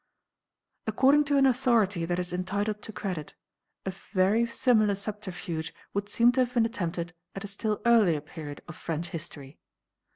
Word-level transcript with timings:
According 0.87 1.25
to 1.25 1.37
an 1.37 1.45
authority 1.45 2.05
that 2.05 2.17
is 2.17 2.33
entitled 2.33 2.81
to 2.81 2.91
credit, 2.91 3.35
a 3.85 3.91
very 3.91 4.47
similar 4.47 4.95
subterfuge 4.95 5.75
would 5.93 6.09
seem 6.09 6.31
to 6.31 6.39
have 6.39 6.55
been 6.55 6.65
attempted 6.65 7.13
at 7.35 7.43
a 7.43 7.47
still 7.47 7.79
earlier 7.85 8.21
period 8.21 8.61
of 8.67 8.75
French 8.75 9.09
history. 9.09 9.59